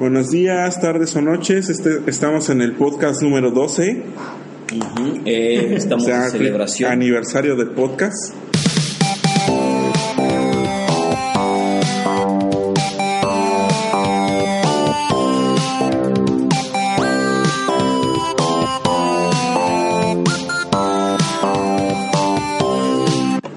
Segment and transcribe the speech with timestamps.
[0.00, 1.68] Buenos días, tardes o noches.
[1.68, 4.02] Este, estamos en el podcast número 12.
[4.74, 6.90] Ujú, eh, estamos o sea, en celebración.
[6.90, 8.34] Aniversario del podcast.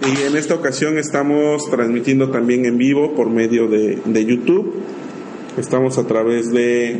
[0.02, 4.83] Y en esta ocasión estamos transmitiendo también en vivo por medio de, de YouTube.
[5.57, 6.97] Estamos a través de,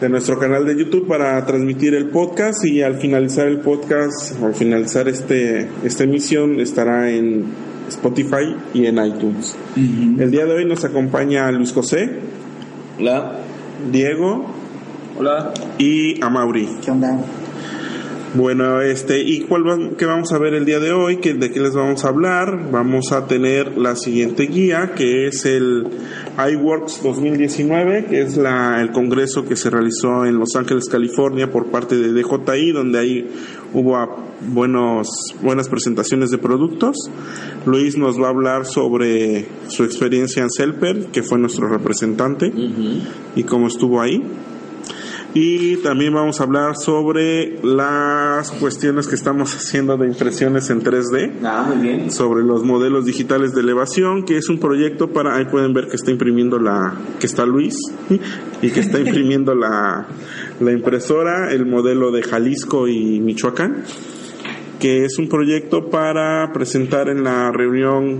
[0.00, 4.54] de nuestro canal de YouTube para transmitir el podcast y al finalizar el podcast, al
[4.54, 7.44] finalizar este, esta emisión, estará en
[7.88, 9.54] Spotify y en iTunes.
[9.76, 12.10] El día de hoy nos acompaña Luis José,
[12.98, 13.38] Hola.
[13.92, 14.46] Diego
[15.18, 15.52] Hola.
[15.78, 16.68] y Amauri.
[16.84, 17.16] ¿Qué onda?
[18.34, 21.18] Bueno, este, ¿y cuál va- qué vamos a ver el día de hoy?
[21.18, 22.70] ¿Qué, ¿De qué les vamos a hablar?
[22.70, 25.86] Vamos a tener la siguiente guía, que es el
[26.38, 31.66] iWorks 2019, que es la, el congreso que se realizó en Los Ángeles, California, por
[31.66, 33.28] parte de DJI, donde ahí
[33.74, 34.08] hubo ah,
[34.48, 35.08] buenos,
[35.42, 36.96] buenas presentaciones de productos.
[37.66, 42.50] Luis nos va a hablar sobre su experiencia en Selper, que fue nuestro representante,
[43.36, 44.22] y cómo estuvo ahí.
[45.34, 51.32] Y también vamos a hablar sobre las cuestiones que estamos haciendo de impresiones en 3D,
[51.42, 52.10] Ah, muy bien.
[52.10, 55.96] sobre los modelos digitales de elevación, que es un proyecto para, ahí pueden ver que
[55.96, 57.76] está imprimiendo la, que está Luis,
[58.60, 60.06] y que está imprimiendo la,
[60.60, 63.84] la impresora, el modelo de Jalisco y Michoacán,
[64.78, 68.18] que es un proyecto para presentar en la reunión,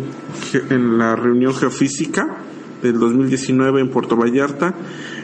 [0.70, 2.38] en la reunión geofísica
[2.82, 4.74] del 2019 en Puerto Vallarta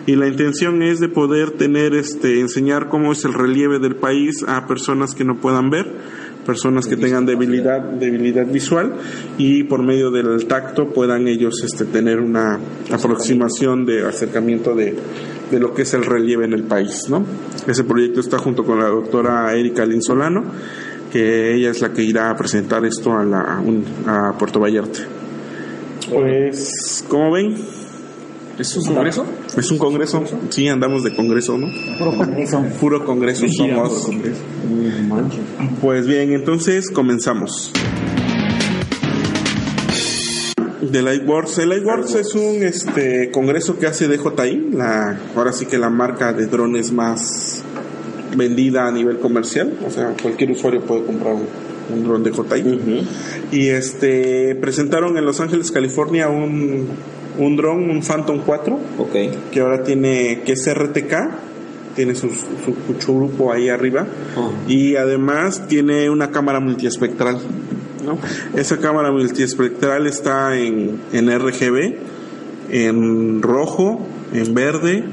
[0.09, 4.43] y la intención es de poder tener este enseñar cómo es el relieve del país
[4.49, 5.87] a personas que no puedan ver
[6.47, 8.95] personas que tengan debilidad debilidad visual
[9.37, 12.59] y por medio del tacto puedan ellos este tener una
[12.91, 14.95] aproximación de acercamiento de,
[15.51, 17.25] de lo que es el relieve en el país no
[17.67, 20.43] ese proyecto está junto con la doctora Erika Linsolano
[21.13, 25.01] que ella es la que irá a presentar esto a la un- a Puerto Vallarta.
[26.11, 27.57] Pues como ven
[28.59, 29.27] ¿Es un congreso?
[29.57, 32.65] es un congreso sí andamos de congreso no Puro congreso.
[32.81, 34.09] puro congreso somos
[35.81, 37.73] pues bien, entonces comenzamos.
[40.81, 41.59] Del iWorks.
[41.59, 46.33] El iWorks es un este congreso que hace DJI, la, ahora sí que la marca
[46.33, 47.63] de drones más
[48.37, 49.77] vendida a nivel comercial.
[49.87, 51.47] O sea, cualquier usuario puede comprar un,
[51.93, 53.07] un dron DJI.
[53.53, 56.89] Y este presentaron en Los Ángeles, California, un,
[57.38, 59.15] un dron, un Phantom 4 Ok.
[59.50, 61.15] que ahora tiene, que es RTK,
[61.94, 64.06] tiene su, su, su grupo ahí arriba,
[64.69, 67.38] y además tiene una cámara multiespectral.
[68.04, 68.19] ¿no?
[68.59, 71.97] Esa cámara multiespectral está en, en RGB,
[72.71, 74.00] en rojo,
[74.32, 75.04] en verde,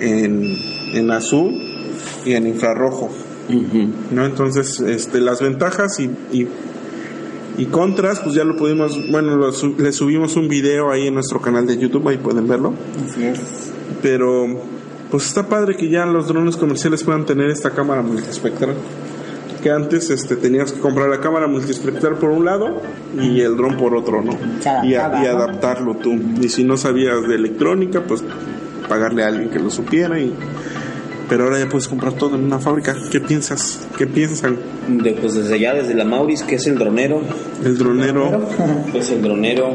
[0.00, 0.56] en,
[0.94, 1.52] en azul
[2.24, 3.10] y en infrarrojo.
[4.10, 4.24] ¿no?
[4.24, 6.46] Entonces, este, las ventajas y, y,
[7.58, 11.40] y contras, pues ya lo pudimos, bueno, lo le subimos un video ahí en nuestro
[11.40, 12.74] canal de YouTube, ahí pueden verlo.
[13.08, 13.40] Así es.
[14.02, 14.46] pero
[15.10, 18.74] pues está padre que ya los drones comerciales puedan tener esta cámara multiespectral
[19.62, 22.82] que antes este tenías que comprar la cámara multiespectral por un lado
[23.18, 26.12] y el dron por otro no adaptaba, y, a- y adaptarlo tú.
[26.42, 28.22] Y si no sabías de electrónica pues
[28.88, 30.34] pagarle a alguien que lo supiera y
[31.28, 33.86] pero ahora ya puedes comprar todo en una fábrica ¿qué piensas?
[33.96, 34.58] ¿qué piensan?
[34.88, 37.22] De, pues desde allá, desde la Mauris, que es el dronero.
[37.64, 38.46] el dronero
[38.94, 39.74] Es el dronero.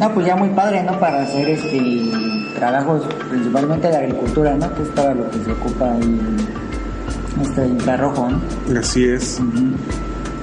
[0.00, 0.98] No, pues ya muy padre, ¿no?
[0.98, 1.80] Para hacer este
[2.56, 4.74] trabajos principalmente de agricultura, ¿no?
[4.74, 6.18] Que es para lo que se ocupa ahí
[7.42, 8.78] este infrarrojo, ¿no?
[8.78, 9.40] así es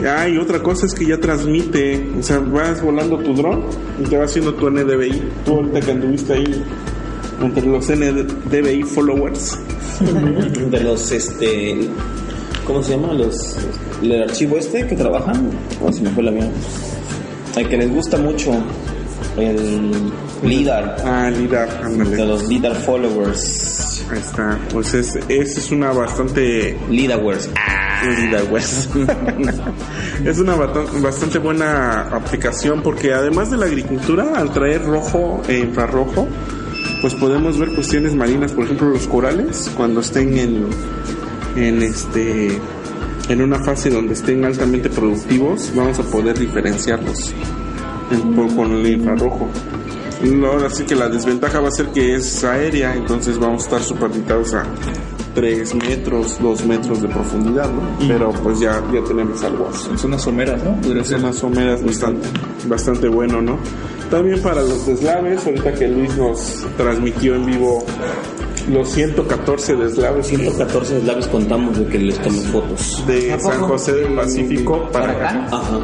[0.03, 3.63] Ah, y otra cosa es que ya transmite, o sea, vas volando tu dron
[3.97, 5.23] y te va haciendo tu NDVI.
[5.45, 6.63] Tú ahorita que anduviste ahí
[7.41, 9.57] entre los NDVI followers,
[10.69, 11.89] De los, este.
[12.65, 13.13] ¿Cómo se llama?
[13.13, 13.55] Los.
[14.01, 15.49] El archivo este que trabajan.
[15.81, 16.49] Oh, se me fue la mía.
[17.55, 18.51] El que les gusta mucho.
[19.37, 19.91] El
[20.43, 20.95] LIDAR.
[21.03, 22.25] ah, LIDAR, De ándale.
[22.25, 24.03] los LIDAR followers.
[24.11, 27.49] Ahí está, pues es, esa es una bastante, LIDARWARES.
[27.57, 27.81] Ah.
[30.25, 36.27] Es una bastante buena aplicación porque además de la agricultura, al traer rojo e infrarrojo,
[37.01, 40.65] pues podemos ver cuestiones marinas, por ejemplo los corales, cuando estén en,
[41.55, 42.59] en este
[43.29, 47.33] en una fase donde estén altamente productivos, vamos a poder diferenciarlos
[48.11, 49.49] en- con el infrarrojo.
[50.47, 53.81] Ahora sí que la desventaja va a ser que es aérea, entonces vamos a estar
[53.83, 54.63] superditados a
[55.33, 58.07] 3 metros, 2 metros de profundidad, ¿no?
[58.07, 59.89] Pero pues ya, ya tenemos algo así.
[59.97, 60.79] Son unas someras, ¿no?
[60.81, 62.27] Podría unas someras bastante,
[62.67, 63.57] bastante bueno, ¿no?
[64.09, 67.83] También para los deslaves, ahorita que Luis nos transmitió en vivo
[68.71, 73.03] los 114 deslaves 114 eslaves contamos de que les tomé fotos.
[73.07, 73.37] de.
[73.39, 75.47] San José del Pacífico para acá.
[75.51, 75.79] Ajá.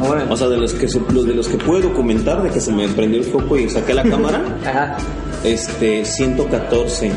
[0.00, 0.30] Órale.
[0.30, 2.72] O sea, de los que se, los de los que puedo documentar de que se
[2.72, 4.96] me prendió el foco y saqué la cámara, Ajá.
[5.44, 7.10] este 114.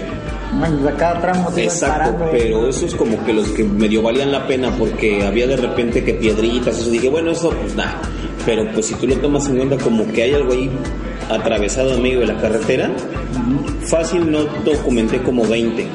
[0.58, 2.26] Bueno, a cada tramo te Exacto, parando.
[2.32, 6.04] pero eso es como que los que medio valían la pena porque había de repente
[6.04, 8.00] que piedritas, eso dije, bueno, eso pues nada.
[8.50, 10.72] Pero pues si tú lo tomas en cuenta como que hay algo ahí
[11.30, 12.90] atravesado en medio de la carretera,
[13.86, 15.86] fácil no documenté como 20.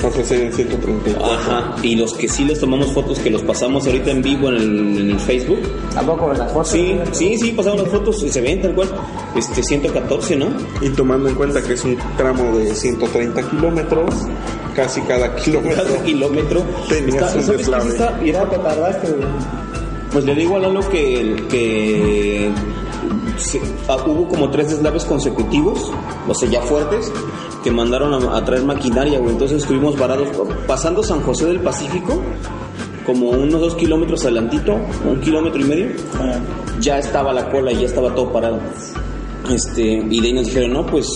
[0.00, 1.22] San José del 134.
[1.30, 4.54] Ajá, y los que sí les tomamos fotos que los pasamos ahorita en vivo en
[4.56, 5.58] el, en el Facebook.
[5.94, 6.70] ¿A poco las fotos?
[6.70, 8.88] Sí, sí, sí, pasamos las fotos y se ven tal cual.
[9.36, 10.46] Este 114, ¿no?
[10.80, 14.14] Y tomando en cuenta que es un tramo de 130 kilómetros,
[14.74, 15.84] casi cada kilómetro.
[15.84, 16.62] Cada kilómetro.
[16.88, 17.88] Tenías Está- un ¿sabes qué?
[17.90, 18.18] está-
[18.48, 19.08] te tardaste?
[20.12, 22.50] Pues le digo a Lalo que, que
[23.36, 25.90] se- ah, hubo como tres deslaves consecutivos,
[26.28, 27.12] o sea, ya fuertes,
[27.62, 29.32] que mandaron a, a traer maquinaria, güey.
[29.32, 30.28] Entonces estuvimos varados,
[30.66, 32.20] pasando San José del Pacífico,
[33.06, 34.76] como unos dos kilómetros adelantito,
[35.08, 35.86] un kilómetro y medio,
[36.80, 38.58] ya estaba la cola y ya estaba todo parado.
[39.50, 41.06] Este, y de ahí nos dijeron, no, pues,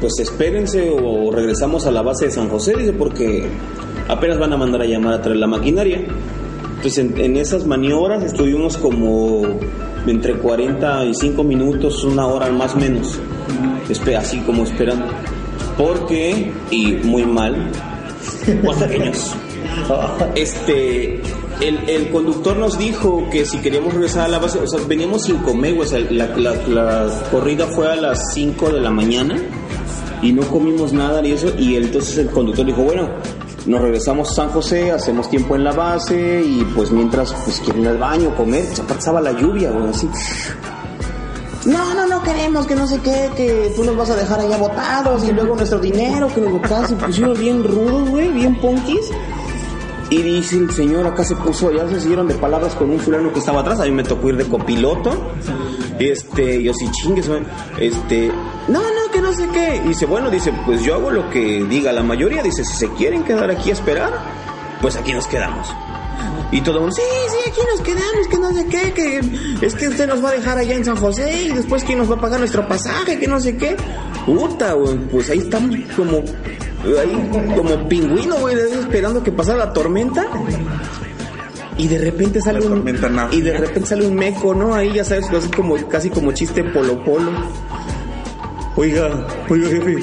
[0.00, 3.48] pues espérense o regresamos a la base de San José, dice, porque
[4.08, 6.06] apenas van a mandar a llamar a traer la maquinaria.
[6.84, 9.40] Entonces en, en esas maniobras estuvimos como
[10.06, 13.18] entre 45 minutos, una hora más o menos,
[14.18, 15.06] así como esperando.
[15.78, 17.70] Porque, y muy mal,
[18.62, 19.32] oaxaqueños,
[20.34, 21.22] este,
[21.62, 25.24] el, el conductor nos dijo que si queríamos regresar a la base, o sea, veníamos
[25.24, 29.36] sin comer, o sea, la, la- la corrida fue a las 5 de la mañana
[30.20, 33.08] y no comimos nada ni eso, y entonces el conductor dijo, bueno,
[33.66, 37.82] nos regresamos a San José, hacemos tiempo en la base y pues mientras pues quieren
[37.82, 40.08] ir al baño, comer, se pasaba la lluvia, güey, así.
[41.64, 44.58] No, no, no queremos, que no sé qué, que tú nos vas a dejar allá
[44.58, 49.10] botados y luego nuestro dinero, que nos botas y pusieron bien rudos, güey, bien punkis.
[50.10, 53.32] Y dice el señor, acá se puso, ya se siguieron de palabras con un fulano
[53.32, 55.10] que estaba atrás, a mí me tocó ir de copiloto.
[55.98, 57.46] Este, yo sí chingues, man.
[57.80, 58.30] este,
[58.68, 58.80] no,
[59.24, 59.80] no, sé qué.
[59.84, 62.88] Y dice, bueno, dice, pues yo hago lo que diga la mayoría, dice, si se
[62.90, 64.12] quieren quedar aquí a esperar,
[64.80, 65.68] pues aquí nos quedamos.
[66.52, 69.74] Y todo el mundo, sí, sí, aquí nos quedamos, que no sé qué, que es
[69.74, 72.14] que usted nos va a dejar allá en San José y después quién nos va
[72.16, 73.76] a pagar nuestro pasaje, que no sé qué.
[74.24, 80.26] Puta, güey, pues ahí estamos como, ahí como pingüino, güey, esperando que pasara la tormenta.
[81.76, 84.74] Y de repente sale La un y de repente sale un meco, ¿no?
[84.74, 87.32] Ahí ya sabes, así como casi como chiste polo polo.
[88.76, 89.98] Oiga, oiga jefe,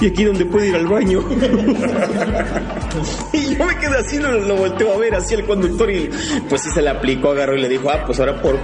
[0.00, 1.20] ¿y aquí donde puede ir al baño?
[3.32, 6.10] y yo me quedé así, lo, lo volteo a ver, así el conductor y
[6.48, 8.56] pues sí se le aplicó, agarró y le dijo, ah, pues ahora por...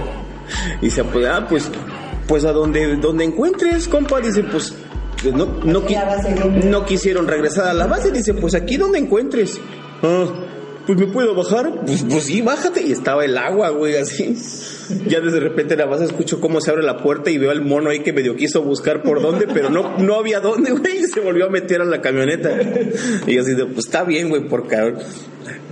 [0.81, 1.71] Y dice, pues, ah, pues,
[2.27, 4.73] pues a donde, donde encuentres, compa, dice, pues...
[5.33, 9.59] No, no, qui- no quisieron regresar a la base, dice, pues aquí donde encuentres.
[10.01, 10.25] Ah,
[10.89, 11.71] pues me puedo bajar.
[11.85, 12.81] Pues, pues sí, bájate.
[12.81, 14.35] Y estaba el agua, güey, así.
[15.05, 17.91] Ya desde repente la base escucho cómo se abre la puerta y veo al mono
[17.91, 21.03] ahí que medio quiso buscar por dónde, pero no, no había dónde, güey.
[21.03, 22.57] Y se volvió a meter a la camioneta.
[23.27, 24.97] Y así de, pues está bien, güey, por cabrón.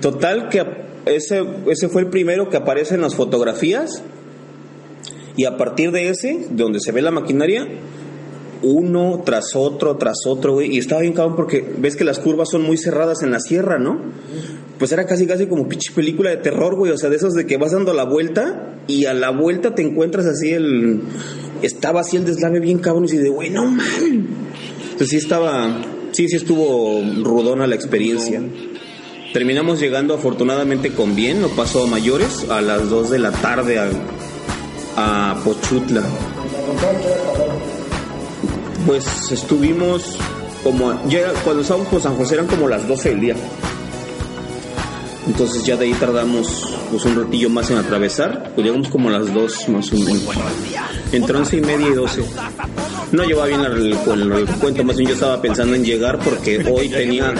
[0.01, 0.63] Total que
[1.07, 4.03] ese, ese fue el primero que aparece en las fotografías.
[5.35, 7.67] Y a partir de ese, donde se ve la maquinaria,
[8.61, 10.75] uno tras otro, tras otro, güey.
[10.75, 13.79] Y estaba bien cabrón porque ves que las curvas son muy cerradas en la sierra,
[13.79, 14.01] ¿no?
[14.79, 16.91] Pues era casi, casi como pinche película de terror, güey.
[16.91, 19.81] O sea, de esos de que vas dando la vuelta y a la vuelta te
[19.81, 21.01] encuentras así el.
[21.61, 24.27] Estaba así el deslave bien cabrón y así de, güey, no man.
[24.83, 25.81] Entonces sí estaba.
[26.11, 28.41] Sí, sí estuvo rudona la experiencia.
[29.33, 33.77] Terminamos llegando afortunadamente con bien, no pasó a mayores, a las 2 de la tarde
[33.77, 33.89] a,
[34.95, 36.01] a Pochutla.
[38.87, 40.17] Pues estuvimos
[40.63, 43.35] como ya cuando estábamos por San José eran como las 12 del día.
[45.27, 46.47] Entonces ya de ahí tardamos
[46.89, 50.21] pues un ratillo más en atravesar, pues llegamos como a las 2 más o menos.
[51.11, 52.23] Entre 11 y media y 12.
[53.11, 56.63] No llevaba bien el, el- el cuento, más bien yo estaba pensando en llegar porque
[56.73, 57.33] hoy tenía,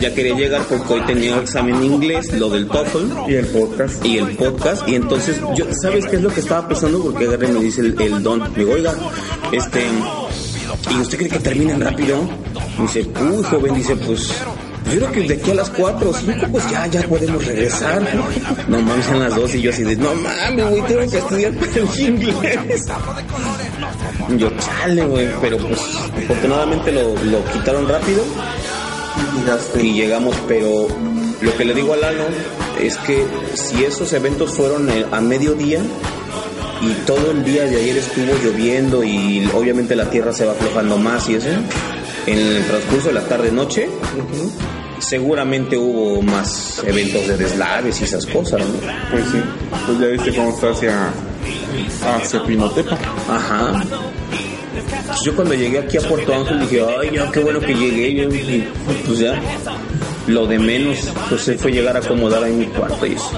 [0.00, 4.04] ya quería llegar porque hoy tenía examen inglés, lo del TOEFL Y el podcast.
[4.04, 7.48] y el podcast y entonces yo sabes qué es lo que estaba pensando porque agarré
[7.48, 8.94] me dice el, el don me digo oiga
[9.52, 9.86] este
[10.90, 12.28] y usted cree que terminen rápido
[12.80, 14.32] dice uy joven dice pues
[14.92, 18.00] yo creo que de aquí a las 4 o 5 pues ya ya podemos regresar.
[18.68, 21.52] No mames en las 2 y yo así de no mames güey tengo que estudiar
[21.54, 22.84] para el inglés
[24.36, 25.80] yo chale güey pero pues
[26.24, 28.22] afortunadamente lo, lo quitaron rápido.
[29.80, 30.88] Y llegamos, pero
[31.40, 32.24] lo que le digo a Lalo
[32.80, 33.24] es que
[33.54, 35.80] si esos eventos fueron eh, a mediodía
[36.88, 40.96] y todo el día de ayer estuvo lloviendo y obviamente la tierra se va aflojando
[40.98, 41.48] más y eso,
[42.26, 43.88] en el transcurso de la tarde-noche,
[44.98, 48.74] seguramente hubo más eventos de deslaves y esas cosas, ¿no?
[49.10, 49.38] Pues sí,
[49.86, 51.10] pues ya viste cómo está hacia,
[52.16, 52.98] hacia Pinotepa.
[53.28, 53.84] Ajá.
[55.24, 58.68] Yo cuando llegué aquí a Puerto Ángel dije, ay, ya, qué bueno que llegué.
[59.06, 59.40] Pues ya,
[60.26, 63.30] lo de menos, pues fue llegar a acomodar ahí mi cuarto y eso.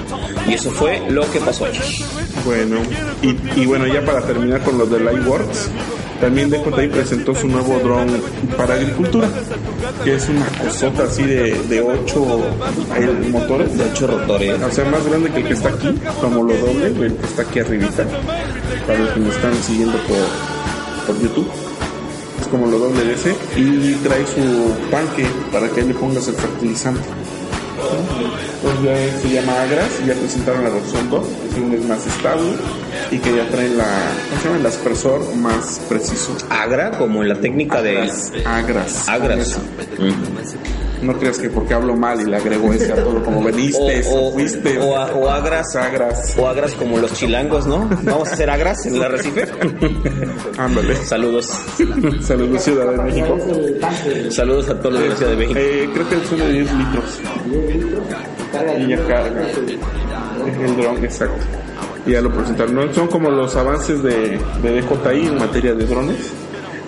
[0.48, 1.66] Y eso fue lo que pasó.
[2.44, 2.76] Bueno,
[3.22, 5.70] y, y bueno, ya para terminar con los de Lightworks,
[6.20, 8.08] también DJI presentó su nuevo dron
[8.56, 9.28] para agricultura,
[10.02, 12.40] que es una cosota así de, de 8
[13.30, 13.78] motores.
[13.78, 14.60] De hecho, rotores.
[14.62, 17.42] O sea, más grande que el que está aquí, como lo doble, el que está
[17.42, 18.04] aquí arribita,
[18.86, 21.67] para los que me están siguiendo por, por YouTube.
[22.50, 23.34] Como lo doble de ese.
[23.56, 27.02] Y trae su tanque para que ahí le pongas el fertilizante.
[28.62, 32.50] Entonces ya se llama Agras, y ya presentaron la versión 2, que es más estable
[33.10, 33.84] y que ya trae la,
[34.28, 34.60] ¿cómo se llama?
[34.60, 36.36] El aspersor más preciso.
[36.50, 38.32] Agra, como en la técnica de Agras.
[38.44, 39.08] Agras.
[39.08, 39.60] Agras.
[39.98, 40.87] Mm.
[41.02, 44.28] No creas que porque hablo mal y le agrego ese a todo como veniste, O,
[44.28, 44.78] o, fuiste.
[44.78, 45.74] o, a- o agras.
[45.76, 46.34] Agras.
[46.38, 47.88] O agras como los chilangos, ¿no?
[48.02, 49.46] Vamos a hacer agras en el arrecife.
[50.58, 50.96] Ándale.
[50.96, 51.46] Saludos.
[52.22, 53.38] Saludos Ciudad de México.
[54.30, 55.58] Saludos a todos los de la Ciudad de México.
[55.60, 57.20] Eh, creo que el son de 10 litros.
[58.78, 59.42] Y ya carga.
[60.64, 61.44] El dron, exacto.
[62.06, 62.74] Y ya lo presentaron.
[62.74, 62.92] ¿no?
[62.94, 66.32] Son como los avances de, de DJI en materia de drones.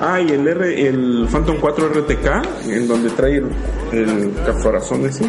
[0.01, 3.51] Ah, y el, R, el Phantom 4 RTK, en donde trae el,
[3.93, 5.27] el caparazón ese,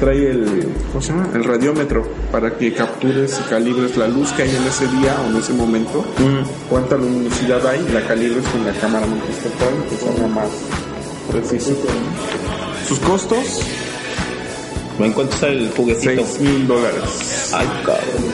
[0.00, 1.28] trae el, ¿cómo se llama?
[1.32, 5.30] El radiómetro para que captures y calibres la luz que hay en ese día o
[5.30, 6.04] en ese momento,
[6.68, 10.48] cuánta luminosidad hay, la calibres con la cámara multispectral, que sea más
[11.30, 11.76] preciso.
[12.88, 13.60] Sus costos,
[14.98, 16.26] ¿En cuánto está el juguetito?
[16.26, 17.52] 6 mil dólares.
[17.54, 18.29] Ay, cabrón.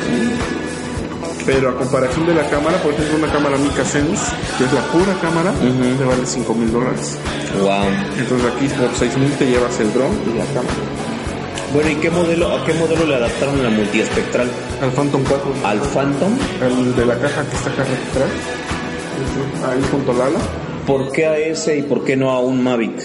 [1.47, 4.81] Pero a comparación de la cámara, por ejemplo, una cámara Mica Sense, que es la
[4.91, 7.17] pura cámara, te vale 5 mil dólares.
[7.61, 7.85] Wow.
[8.19, 10.75] Entonces aquí por 6 mil te llevas el dron y la cámara.
[11.73, 14.49] Bueno, ¿y qué modelo, a qué modelo le adaptaron la multiespectral?
[14.83, 16.33] Al Phantom 4, ¿Al Phantom?
[16.63, 18.31] al de la caja que está acá atrás,
[19.71, 20.39] ahí junto al ala.
[20.87, 23.03] ¿Por qué a ese y por qué no a un Mavic?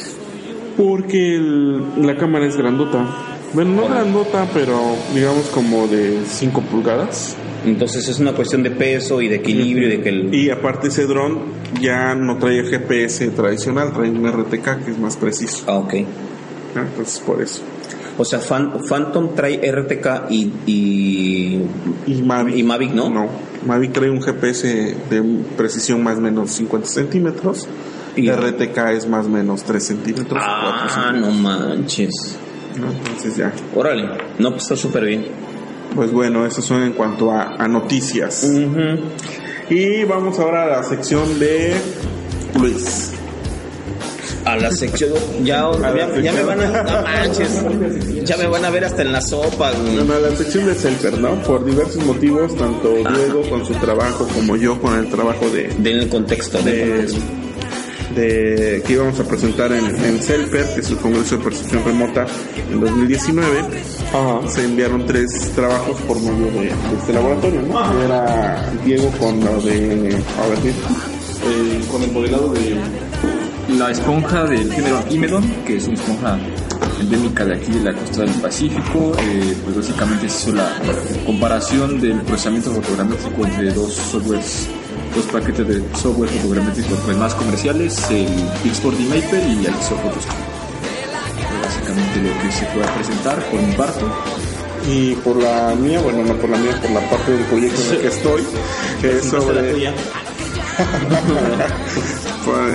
[0.77, 3.05] Porque el- la cámara es grandota.
[3.53, 4.79] Bueno, no grandota, pero
[5.13, 7.35] digamos como de 5 pulgadas.
[7.65, 10.33] Entonces es una cuestión de peso y de equilibrio y de que el...
[10.33, 11.39] Y aparte ese dron
[11.79, 15.63] ya no trae GPS tradicional, trae un RTK que es más preciso.
[15.67, 15.93] Ah, ok.
[16.75, 17.61] Ah, Entonces por eso.
[18.17, 21.61] O sea, Phantom trae RTK y, y,
[22.07, 23.09] Y Mavic, y Mavic, ¿no?
[23.09, 23.27] No,
[23.65, 25.21] Mavic trae un GPS de
[25.55, 27.67] precisión más o menos 50 centímetros.
[28.15, 30.43] Y- RTK es más o menos 3 centímetros.
[30.43, 32.37] 4 Ah, centímetros, no manches.
[32.79, 32.87] ¿no?
[32.91, 33.53] Entonces ya.
[33.75, 34.09] Órale.
[34.39, 35.25] No, pues está súper bien.
[35.95, 38.47] Pues bueno, eso son en cuanto a, a noticias.
[39.69, 41.73] Y vamos ahora a la sección de
[42.59, 43.11] Luis.
[44.45, 45.11] A la sección...
[45.43, 45.69] Ya,
[46.23, 46.83] ya, me van a...
[46.83, 47.63] No manches.
[48.23, 49.71] Ya me van a ver hasta en la sopa.
[49.71, 49.95] güey.
[49.97, 51.35] Bueno, a la sección de Selfer, ¿no?
[51.43, 56.03] Por diversos motivos, tanto Diego con su trabajo como yo con el trabajo de, Denle
[56.03, 56.57] el contexto.
[56.63, 57.07] de.
[58.15, 62.25] De- que íbamos a presentar en, en CELPER, que es el Congreso de Percepción Remota
[62.71, 63.59] en 2019,
[64.47, 68.01] se enviaron tres trabajos por medio de, de este laboratorio, ¿no?
[68.03, 70.15] Era Diego con lo de...
[70.39, 70.59] A ver,
[71.43, 72.75] eh, con el modelado de
[73.77, 76.37] la esponja del género Imedon, que es una esponja
[76.99, 79.13] endémica de aquí de la costa del Pacífico.
[79.19, 80.69] Eh, pues básicamente se hizo la
[81.25, 84.67] comparación del procesamiento fotogramétrico entre dos softwares,
[85.15, 88.27] dos paquetes de software fotogramétrico pues, más comerciales, el
[88.63, 90.31] Pixport Maper y el Photoshop.
[91.61, 94.01] Básicamente lo que se puede presentar por mi parte.
[94.89, 97.91] Y por la mía, bueno, no por la mía, por la parte del proyecto en
[97.91, 98.43] el que estoy,
[98.99, 99.91] que es sobre...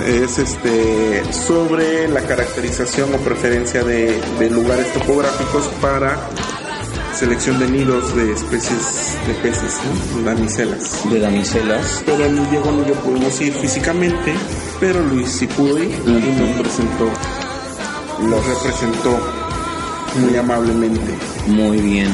[0.07, 6.17] es este sobre la caracterización o preferencia de, de lugares topográficos para
[7.17, 9.79] selección de nidos de especies de peces,
[10.15, 10.21] ¿no?
[10.23, 11.09] damiselas.
[11.09, 12.03] De damiselas.
[12.05, 14.33] Pero ni Diego ni yo pudimos ir físicamente
[14.79, 17.05] pero Luis sí pudo ir y nos presentó,
[18.29, 19.17] lo representó
[20.21, 21.13] muy amablemente.
[21.47, 22.09] Muy bien.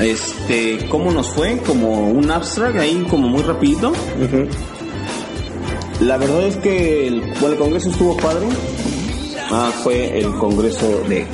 [0.00, 1.58] Este, ¿cómo nos fue?
[1.58, 3.92] Como un abstract ahí, como muy rapidito.
[6.00, 8.46] La verdad es que el, bueno, el congreso estuvo padre.
[9.50, 11.26] Ah, fue el congreso de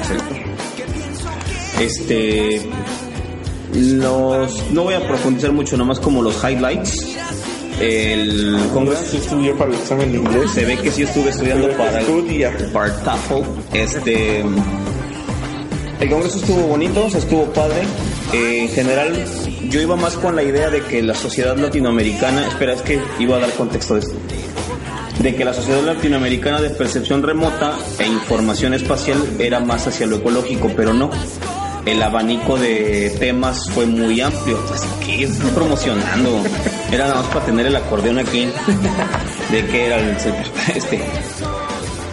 [1.80, 2.62] Este,
[3.74, 7.16] los, no voy a profundizar mucho, nomás como los highlights.
[7.80, 10.50] El congreso Sí estudié para el examen de inglés.
[10.52, 12.56] se ve que sí estuve estudiando para el, Estudia.
[12.72, 13.48] para el TOEFL.
[13.72, 14.44] Este,
[16.00, 17.82] el congreso estuvo bonito, o sea, estuvo padre.
[18.32, 19.24] Eh, en general,
[19.68, 23.36] yo iba más con la idea de que la sociedad latinoamericana, espera, es que iba
[23.36, 24.14] a dar contexto de esto,
[25.20, 30.16] de que la sociedad latinoamericana de percepción remota e información espacial era más hacia lo
[30.16, 31.10] ecológico, pero no.
[31.86, 34.58] El abanico de temas fue muy amplio.
[34.72, 36.42] Así que estoy promocionando.
[36.90, 38.48] Era nada más para tener el acordeón aquí.
[39.50, 40.16] De que era el
[40.74, 41.04] este.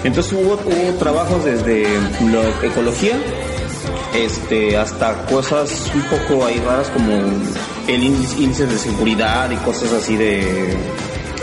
[0.03, 0.57] Entonces hubo,
[0.97, 1.83] trabajos desde
[2.31, 3.15] la ecología
[4.15, 7.13] este hasta cosas un poco ahí raras como
[7.87, 10.75] el índice, de seguridad y cosas así de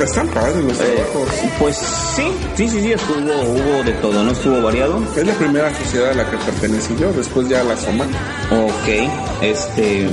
[0.00, 1.28] Están padres los eh, trabajos.
[1.58, 2.22] pues sí
[2.56, 6.14] sí sí sí estuvo hubo de todo no estuvo variado Es la primera sociedad a
[6.14, 8.04] la que pertenecí yo, después ya la SOMA.
[8.04, 9.10] Ok,
[9.42, 10.06] este.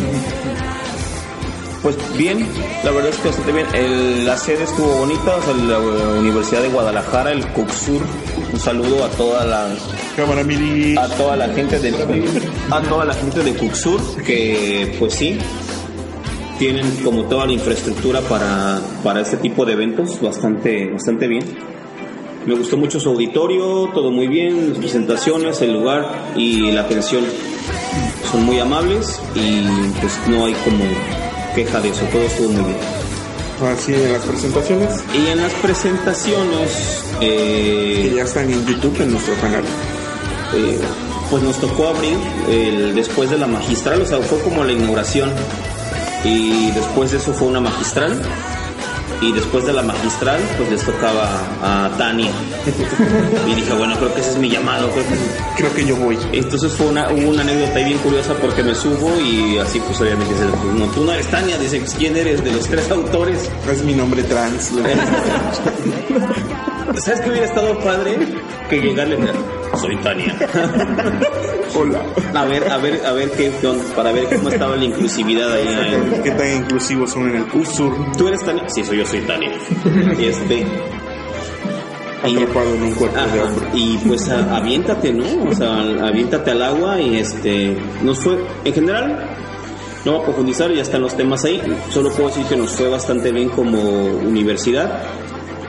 [1.84, 2.48] Pues bien,
[2.84, 3.68] la verdad es que bastante bien.
[3.76, 8.02] El- la sede estuvo bonita, o sea, la eh, Universidad de Guadalajara, el CUCSUR.
[8.54, 9.68] Un saludo a toda la
[10.16, 11.90] Cámara a toda la gente de
[12.72, 15.38] a toda la gente de CUCSUR que pues sí
[16.58, 21.44] tienen como toda la infraestructura para, para este tipo de eventos bastante bastante bien.
[22.46, 27.24] Me gustó mucho su auditorio, todo muy bien, las presentaciones, el lugar y la atención
[28.32, 29.62] son muy amables y
[30.00, 30.84] pues no hay como
[31.56, 32.78] queja de eso, todo estuvo muy bien.
[33.74, 39.12] Así en las presentaciones Y en las presentaciones, eh, que ya están en YouTube en
[39.12, 39.64] nuestro canal.
[40.56, 40.78] eh,
[41.32, 42.18] pues nos tocó abrir
[42.50, 45.32] el, después de la magistral, o sea, fue como la inauguración.
[46.26, 48.20] Y después de eso fue una magistral.
[49.22, 51.30] Y después de la magistral, pues les tocaba
[51.64, 52.32] a Tania.
[53.50, 54.90] Y dije, bueno, creo que ese es mi llamado.
[54.92, 55.16] creo que-
[55.56, 56.18] Creo que yo voy.
[56.34, 60.02] Entonces fue una, hubo una anécdota ahí bien curiosa porque me subo y así pues
[60.02, 62.92] obviamente dice, pues, no, tú no eres Tania, dice, pues, ¿quién eres de los tres
[62.92, 63.50] autores?
[63.72, 64.72] Es mi nombre trans.
[66.98, 68.18] ¿Sabes qué hubiera estado padre?
[68.70, 69.34] Que llegarle, mira,
[69.80, 70.36] soy Tania.
[71.74, 72.02] Hola.
[72.34, 73.52] A ver, a ver, a ver qué,
[73.96, 75.68] para ver cómo estaba la inclusividad ahí.
[75.94, 77.94] en- ¿Qué tan inclusivos son en el CUSUR?
[78.18, 78.64] ¿Tú eres Tania?
[78.70, 79.52] Sí, soy yo, soy Tania.
[80.20, 80.66] Y este...
[82.28, 82.46] y- en un
[82.94, 83.68] cuerpo de Ajá, hombre.
[83.74, 85.26] y pues a- aviéntate, ¿no?
[85.50, 89.30] O sea, aviéntate al agua y este nos fue en general
[90.06, 91.62] no voy a profundizar, ya están los temas ahí.
[91.92, 95.02] Solo puedo decir que nos fue bastante bien como universidad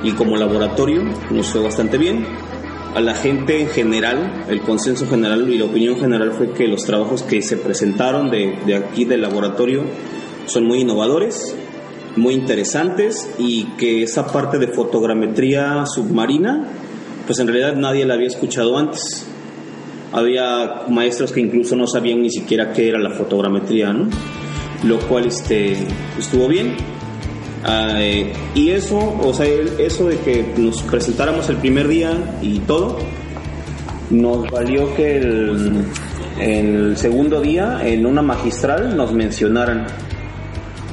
[0.03, 2.27] y como laboratorio, nos fue bastante bien.
[2.95, 6.85] A la gente en general, el consenso general y la opinión general fue que los
[6.85, 9.85] trabajos que se presentaron de, de aquí del laboratorio
[10.47, 11.55] son muy innovadores,
[12.17, 16.69] muy interesantes y que esa parte de fotogrametría submarina,
[17.27, 19.27] pues en realidad nadie la había escuchado antes.
[20.13, 24.09] Había maestros que incluso no sabían ni siquiera qué era la fotogrametría, ¿no?
[24.85, 25.77] Lo cual este,
[26.19, 26.77] estuvo bien.
[27.69, 29.47] Ah, eh, y eso, o sea,
[29.79, 32.99] eso de que nos presentáramos el primer día y todo,
[34.11, 35.85] nos valió que el,
[36.39, 39.87] el segundo día en una magistral nos mencionaran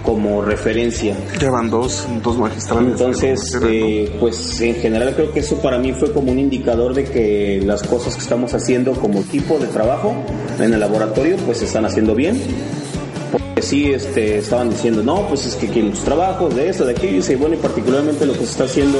[0.03, 1.15] como referencia.
[1.39, 2.91] Llevan dos, dos magistrales.
[2.91, 7.05] Entonces, eh, pues en general creo que eso para mí fue como un indicador de
[7.05, 10.13] que las cosas que estamos haciendo como equipo de trabajo
[10.59, 12.39] en el laboratorio pues se están haciendo bien.
[13.33, 16.91] Porque sí, este, estaban diciendo, no, pues es que aquí los trabajos de eso, de
[16.91, 18.99] aquí, dice, bueno, y particularmente lo que se está haciendo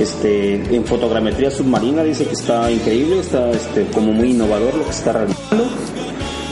[0.00, 4.92] este, en fotogrametría submarina, dice que está increíble, está este, como muy innovador lo que
[4.92, 5.64] se está realizando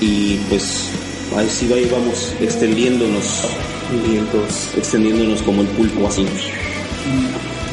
[0.00, 0.88] Y pues
[1.36, 3.46] ahí sí ahí vamos extendiéndonos,
[4.06, 6.26] entonces, extendiéndonos como el pulpo así.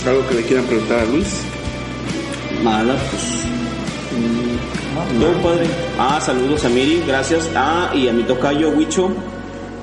[0.06, 1.42] algo que le quieran preguntar a Luis.
[2.64, 3.40] Nada, pues.
[5.20, 5.66] Todo padre.
[5.98, 7.50] Ah, saludos a Miri, gracias.
[7.56, 9.12] Ah, y a mi tocayo Huicho,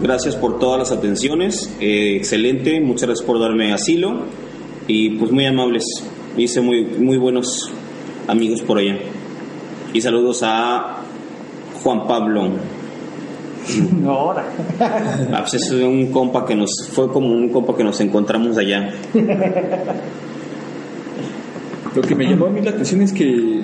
[0.00, 1.70] gracias por todas las atenciones.
[1.80, 4.24] Eh, excelente, muchas gracias por darme asilo.
[4.86, 5.84] Y pues muy amables.
[6.36, 7.70] Hice muy, muy buenos
[8.28, 8.98] amigos por allá.
[9.92, 10.98] Y saludos a
[11.82, 12.50] Juan Pablo.
[14.02, 14.44] No, ahora.
[14.81, 18.90] Ah, pues es un compa que nos, fue como un compa que nos encontramos allá.
[21.94, 23.62] Lo que me llamó a mí la atención es que, eh,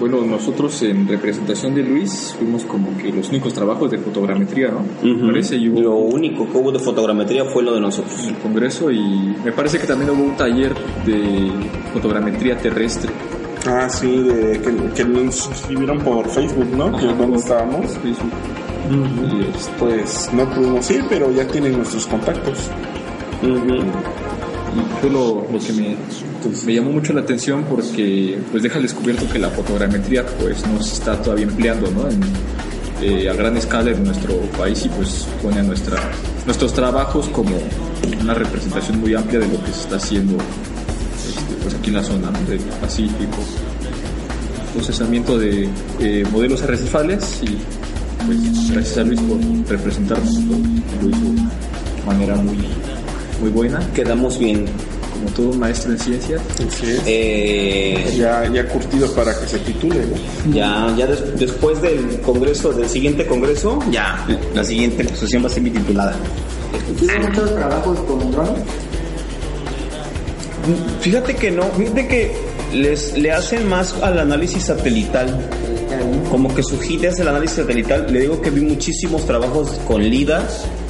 [0.00, 4.80] bueno, nosotros en representación de Luis fuimos como que los únicos trabajos de fotogrametría, ¿no?
[5.06, 5.26] Ujú.
[5.26, 8.18] Parece y hubo Lo único que hubo de fotogrametría fue lo de nosotros.
[8.22, 10.72] en el congreso y me parece que también hubo un taller
[11.04, 11.50] de
[11.92, 13.10] fotogrametría terrestre.
[13.66, 16.90] Ah, sí, de, que, que nos escribieron por Facebook, ¿no?
[16.96, 17.86] Que dónde por estábamos.
[17.98, 18.32] Facebook.
[18.90, 22.58] Y, este, Pues no pudimos ir, pero ya tienen nuestros contactos.
[23.42, 23.46] Y
[25.00, 25.96] fue lo, lo que me,
[26.64, 30.94] me llamó mucho la atención porque pues deja descubierto que la fotogrametría pues no se
[30.94, 32.08] está todavía empleando ¿no?
[32.08, 32.20] En,
[33.02, 35.98] eh, a gran escala en nuestro país y pues pone a nuestra,
[36.46, 37.58] nuestros trabajos como
[38.20, 42.04] una representación muy amplia de lo que se está haciendo este, pues aquí en la
[42.04, 43.38] zona del Pacífico
[44.72, 45.68] procesamiento de
[46.00, 47.58] eh, modelos arrecifales y
[48.26, 50.56] pues gracias a Luis por representarnos lo,
[51.02, 52.56] lo hizo de manera muy
[53.40, 54.64] muy buena Quedamos bien.
[55.12, 56.40] como todo un maestro en ciencias.
[57.06, 59.96] Eh, Ya, ya curtido para que se titule,
[60.46, 60.54] ¿no?
[60.54, 65.50] ya, ya des- después del congreso, del siguiente congreso, ya, la siguiente exposición va a
[65.50, 66.14] ser mi titulada.
[66.98, 68.62] ¿Tiene muchos trabajos con drones?
[71.00, 72.32] Fíjate que no, fíjate que
[72.72, 75.28] les le hacen más al análisis satelital.
[76.30, 78.06] Como que su hit es el análisis satelital.
[78.12, 80.42] Le digo que vi muchísimos trabajos con LIDAR,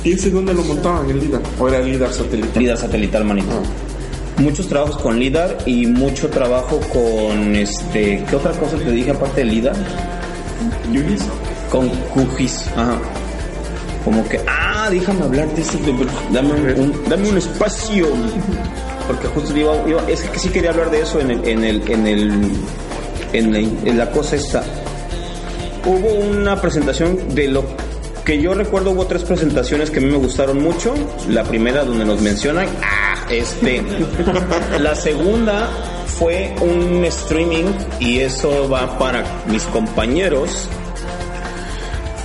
[0.04, 1.08] ¿Y ese dónde lo montaban?
[1.10, 1.40] ¿El LIDAR?
[1.60, 2.60] ¿O era el LIDAR satelital?
[2.62, 3.48] LIDAR satelital, manito.
[3.52, 4.40] Ah.
[4.42, 8.24] Muchos trabajos con LIDAR y mucho trabajo con este.
[8.28, 9.76] ¿Qué otra cosa te dije aparte de LIDAR?
[10.92, 11.22] Yugis,
[11.70, 12.66] Con QGIS.
[12.76, 12.98] Ajá.
[14.04, 15.78] Como que, ah, déjame hablar de eso.
[16.32, 18.06] Dame un, dame un espacio.
[19.06, 21.82] Porque justo iba, iba- es que sí quería hablar de eso en el, en el,
[21.90, 22.50] en el,
[23.32, 24.64] en la, en la cosa esta.
[25.84, 27.64] Hubo una presentación de lo
[28.24, 30.94] que yo recuerdo, hubo tres presentaciones que a mí me gustaron mucho.
[31.28, 33.82] La primera donde nos mencionan, ah, este.
[34.80, 35.68] La segunda
[36.18, 37.66] fue un streaming
[37.98, 40.68] y eso va para mis compañeros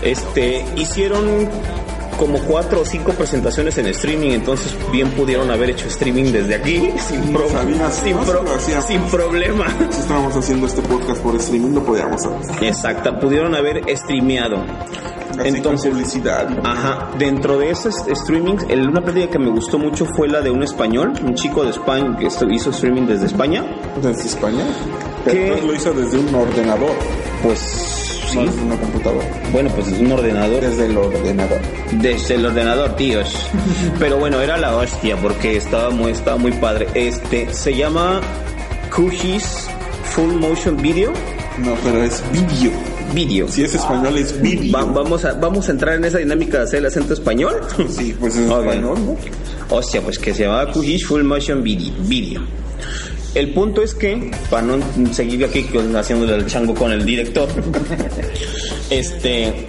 [0.01, 1.49] este, hicieron
[2.17, 6.91] como cuatro o cinco presentaciones en streaming, entonces bien pudieron haber hecho streaming desde aquí
[7.07, 8.43] sin, pro- sabías, sin, pro-
[8.87, 9.65] sin problema.
[9.91, 12.63] Si estábamos haciendo este podcast por streaming, lo podíamos hacer.
[12.67, 14.57] Exacto, pudieron haber streameado.
[15.39, 16.47] Así Entonces, publicidad.
[16.63, 20.49] Ajá, dentro de esos streamings, el- una plática que me gustó mucho fue la de
[20.49, 23.63] un español, un chico de España que hizo streaming desde España.
[24.01, 24.63] ¿Desde España?
[25.23, 26.91] Pues lo hizo desde un ordenador,
[27.43, 29.27] Pues no sí, desde una computadora.
[29.51, 30.61] bueno, pues desde un ordenador.
[30.61, 31.59] Desde el ordenador.
[31.93, 33.35] Desde el ordenador, tíos.
[33.99, 36.87] Pero bueno, era la hostia porque estaba muy, estaba muy padre.
[36.93, 38.21] Este se llama
[38.95, 39.67] QGIS
[40.15, 41.11] Full Motion Video.
[41.59, 42.71] No, pero es vídeo.
[43.15, 43.47] Video.
[43.47, 44.71] Si es español, es vídeo.
[44.71, 47.55] Va- vamos, a, vamos a entrar en esa dinámica de hacer el acento español.
[47.89, 48.61] Sí, pues es Ok.
[48.65, 49.75] español, ¿no?
[49.75, 51.91] Hostia, pues que se llamaba QGIS Full Motion Video.
[52.01, 52.41] video.
[53.37, 54.79] El punto es que, para no
[55.13, 57.47] seguir aquí haciéndole el chango con el director,
[58.89, 59.65] este.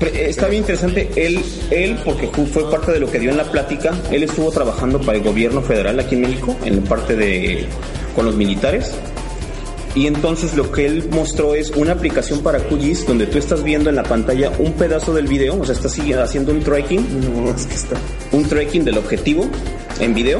[0.00, 3.92] Está bien interesante, él, él, porque fue parte de lo que dio en la plática,
[4.10, 7.66] él estuvo trabajando para el gobierno federal aquí en México, en la parte de,
[8.16, 8.92] con los militares,
[9.94, 13.90] y entonces lo que él mostró es una aplicación para QGIS donde tú estás viendo
[13.90, 17.66] en la pantalla un pedazo del video, o sea, estás haciendo un tracking, No, es
[17.66, 17.96] que está.
[18.32, 19.48] un tracking del objetivo
[20.00, 20.38] en video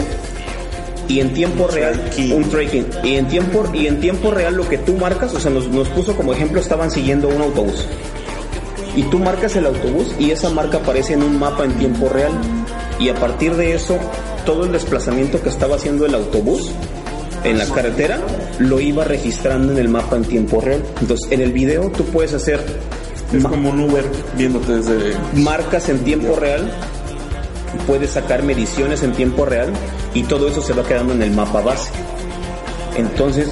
[1.08, 2.32] y en tiempo real Tracking.
[2.32, 5.50] un tracking y en tiempo y en tiempo real lo que tú marcas, o sea,
[5.50, 7.86] nos, nos puso como ejemplo estaban siguiendo un autobús
[8.94, 12.32] y tú marcas el autobús y esa marca aparece en un mapa en tiempo real
[12.98, 13.98] y a partir de eso
[14.44, 16.72] todo el desplazamiento que estaba haciendo el autobús
[17.44, 18.20] en la carretera
[18.58, 20.82] lo iba registrando en el mapa en tiempo real.
[21.00, 22.60] Entonces, en el video tú puedes hacer
[23.32, 24.04] Es como un Uber
[24.36, 25.16] viéndote desde.
[25.34, 26.70] marcas en tiempo real,
[27.86, 29.72] puedes sacar mediciones en tiempo real
[30.14, 31.90] y todo eso se va quedando en el mapa base.
[32.96, 33.48] Entonces,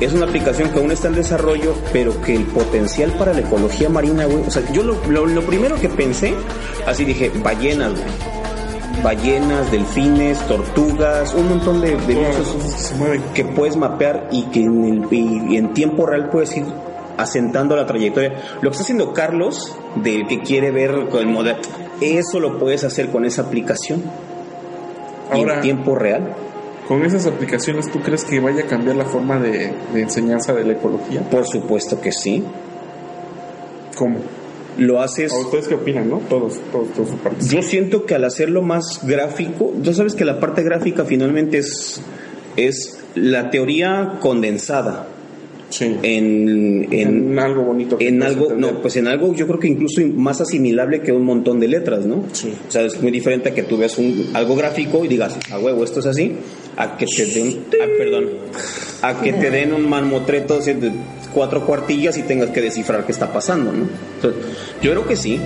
[0.00, 3.88] es una aplicación que aún está en desarrollo, pero que el potencial para la ecología
[3.88, 6.32] marina, güey, o sea, yo lo, lo- lo primero que pensé,
[6.86, 8.04] así dije, ballenas, güey.
[9.02, 13.22] Ballenas, delfines, tortugas, un montón de, de cosas que se mueven.
[13.34, 16.64] que puedes mapear y que en, el- y- y en tiempo real puedes ir
[17.18, 18.32] asentando la trayectoria.
[18.62, 21.58] Lo que está haciendo Carlos, de que quiere ver con el modelo,
[22.00, 24.02] eso lo puedes hacer con esa aplicación.
[25.34, 26.34] Ahora- en tiempo real.
[26.88, 30.64] Con esas aplicaciones, ¿tú crees que vaya a cambiar la forma de, de enseñanza de
[30.64, 31.22] la ecología?
[31.30, 32.44] Por supuesto que sí.
[33.96, 34.18] ¿Cómo?
[34.76, 35.32] Lo haces.
[35.32, 36.18] ¿A ustedes qué opinan, no?
[36.28, 37.44] Todos, todos, todos su parte.
[37.46, 42.02] Yo siento que al hacerlo más gráfico, tú sabes que la parte gráfica finalmente es,
[42.56, 45.06] es la teoría condensada
[45.76, 45.86] Sí.
[46.04, 47.98] en, en, En algo bonito.
[47.98, 48.72] que en algo, entender.
[48.74, 52.06] no, pues en algo yo creo que incluso más asimilable que un montón de letras,
[52.06, 52.22] ¿no?
[52.32, 52.54] Sí.
[52.68, 55.58] O sea, es muy diferente a que tú veas un, algo gráfico y digas, a
[55.58, 56.32] huevo, esto es así,
[56.76, 58.24] a que te den, ah, perdón,
[59.02, 60.92] a que te den un mamotreto así de
[61.32, 63.88] cuatro cuartillas y tengas que descifrar qué está pasando, ¿no?
[64.16, 64.40] Entonces,
[64.80, 65.40] yo creo que sí.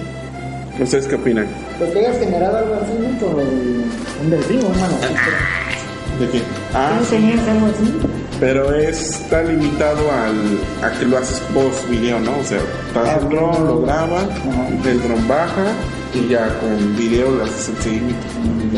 [0.78, 1.46] ¿Ustedes qué opinan?
[1.78, 3.18] Pues te hayas generado algo así, ¿no?
[3.18, 6.20] Por un delfín un.
[6.20, 6.38] ¿De qué?
[6.74, 8.17] Ah, ¿No tenías algo así?
[8.40, 12.38] Pero está limitado al, a que lo haces post video, ¿no?
[12.38, 12.60] O sea,
[12.94, 14.70] pasa el dron, lo graba, Ajá.
[14.84, 15.72] del dron baja
[16.14, 18.26] y ya con video lo haces el seguimiento.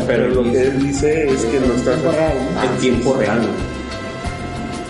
[0.07, 2.63] Pero lo que él dice es que lo está tiempo real, ¿no?
[2.63, 3.41] en tiempo real.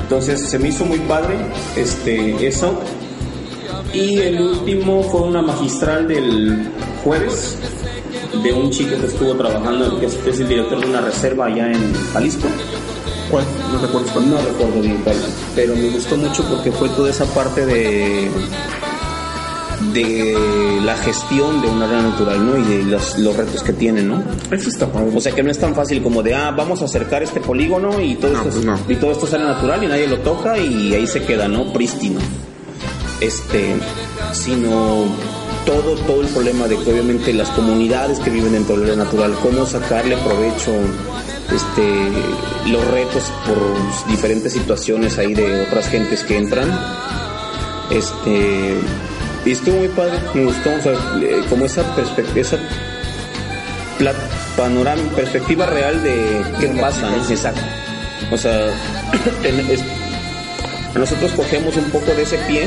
[0.02, 1.36] Entonces se me hizo muy padre
[1.76, 2.80] este eso.
[3.92, 6.68] Y el último fue una magistral del
[7.04, 7.58] jueves
[8.42, 11.46] de un chico que estuvo trabajando, que es, que es el director de una reserva
[11.46, 12.48] allá en Jalisco.
[13.30, 13.44] ¿Cuál?
[13.72, 14.30] No recuerdo cuál.
[14.30, 15.16] No recuerdo bien cuál,
[15.54, 18.30] pero me gustó mucho porque fue toda esa parte de
[19.94, 22.56] de la gestión de un área natural, ¿no?
[22.56, 24.22] Y de los, los retos que tiene, ¿no?
[24.50, 25.10] Eso está padre.
[25.16, 27.98] O sea que no es tan fácil como de, ah, vamos a acercar este polígono
[28.00, 28.78] y todo, No, esto, no.
[28.88, 31.72] y todo esto sale natural y nadie lo toca y ahí se queda, ¿no?
[31.72, 32.20] Prístino.
[33.20, 33.74] Este,
[34.32, 35.04] sino
[35.64, 39.34] todo, todo el problema de que obviamente las comunidades que viven dentro del área natural,
[39.42, 40.72] cómo sacarle provecho,
[41.54, 42.08] este,
[42.70, 46.68] los retos por diferentes situaciones ahí de otras gentes que entran.
[47.90, 48.74] Este,
[49.44, 52.58] y estuvo muy padre, me gustó, o sea, eh, como esa perspectiva, esa
[54.56, 57.16] panorama, perspectiva real de qué pasa, ¿no?
[57.28, 57.60] Exacto.
[58.30, 58.68] O sea,
[59.70, 59.82] es-
[60.94, 62.66] nosotros cogemos un poco de ese pie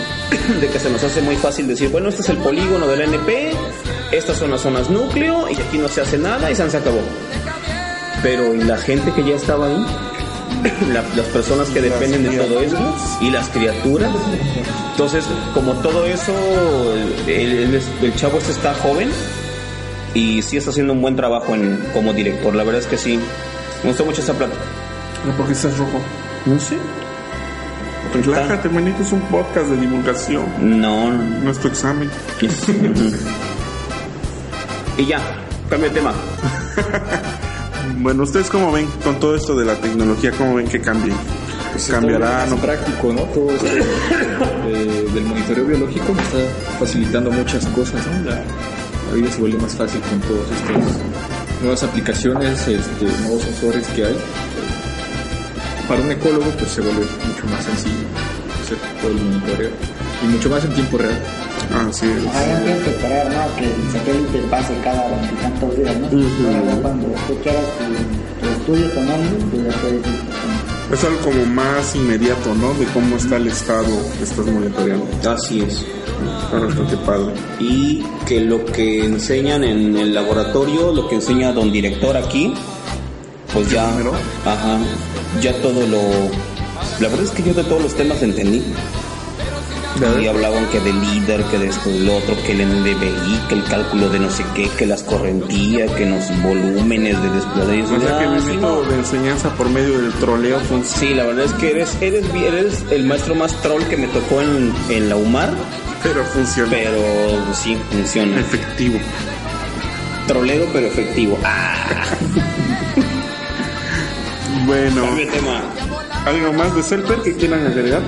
[0.60, 3.52] de que se nos hace muy fácil decir, bueno, este es el polígono del NP,
[4.12, 7.00] estas son las zonas núcleo y aquí no se hace nada y se acabó.
[8.22, 9.84] Pero ¿y la gente que ya estaba ahí?
[10.92, 14.10] La- las personas que dependen de todo esto y las criaturas.
[14.92, 16.32] Entonces, como todo eso,
[17.26, 19.10] el, el- el chavo este está joven
[20.14, 22.54] y sí está haciendo un buen trabajo en, como director.
[22.54, 23.18] La verdad es que sí.
[23.82, 24.54] Me gustó mucho esa plata.
[25.26, 25.98] No, porque estás rojo.
[26.46, 26.76] No sé.
[28.14, 30.44] Relájate, manito, es un podcast de divulgación.
[30.60, 31.24] No, no.
[31.42, 32.08] No es tu examen.
[34.98, 35.18] y ya,
[35.70, 36.12] cambio de tema.
[37.98, 40.32] Bueno, ¿ustedes cómo ven con todo esto de la tecnología?
[40.32, 41.12] ¿Cómo ven que cambie?
[41.90, 42.40] ¿Cambiará?
[42.40, 42.56] Más ¿No?
[42.56, 43.22] práctico, ¿no?
[43.22, 48.30] Todo esto de- del monitoreo biológico está facilitando muchas cosas, ¿no?
[48.30, 53.86] La, la vida se vuelve más fácil con todas estas nuevas aplicaciones, este, nuevos sensores
[53.88, 54.16] que hay.
[55.88, 58.06] Para un ecólogo, pues se vuelve mucho más sencillo
[58.64, 59.70] hacer todo el monitoreo
[60.22, 61.18] y mucho más en tiempo real.
[61.74, 62.06] Ah, sí.
[62.06, 63.56] Ahora no tienes que esperar, ¿no?
[63.56, 66.06] Que el satélite pase cada veintitantos días, ¿no?
[66.06, 70.32] Ahora ya cuando tú quieras tu, tu estudio con alguien, pues ya puedes ir.
[70.92, 72.74] Es algo como más inmediato, ¿no?
[72.74, 75.06] De cómo está el estado que estás monitoreando.
[75.30, 75.86] Así es.
[76.44, 77.32] Está bastante padre.
[77.58, 82.52] Y que lo que enseñan en el laboratorio, lo que enseña don director aquí,
[83.54, 83.90] pues ya.
[83.92, 84.12] número?
[84.44, 84.78] Ajá.
[85.40, 86.02] ya todo lo...
[87.00, 88.62] La verdad es que yo de todos los temas entendí.
[90.20, 93.64] Y hablaban que del líder, que de esto, del otro, que el NDBI, que el
[93.64, 97.94] cálculo de no sé qué, que las correntías, que los volúmenes de desplazamiento.
[97.96, 100.98] O sea que Ah, mi sí, método de enseñanza por medio del troleo funciona.
[100.98, 104.40] Sí, la verdad es que eres, eres, eres el maestro más troll que me tocó
[104.40, 105.50] en, en la UMAR,
[106.02, 106.70] Pero funciona.
[106.70, 108.40] pero sí, funciona.
[108.40, 108.98] Efectivo.
[110.26, 111.38] Trolero pero efectivo.
[111.44, 111.74] Ah,
[114.66, 115.02] Bueno,
[115.32, 115.60] tema.
[116.24, 118.00] ¿algo más de Selper que quieran agregar?